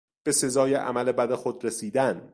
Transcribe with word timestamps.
به 0.23 0.31
سزای 0.31 0.73
عمل 0.73 1.11
بد 1.11 1.33
خود 1.35 1.65
رسیدن 1.65 2.29